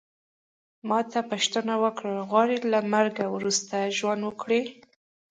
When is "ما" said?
0.87-0.99